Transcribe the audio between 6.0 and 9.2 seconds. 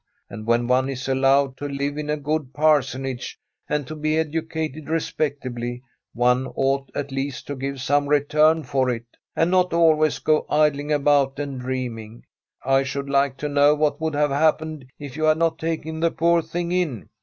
one ought at least to give some return for it,